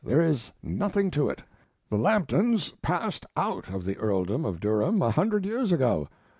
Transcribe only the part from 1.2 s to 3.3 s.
it. The Lamptons passed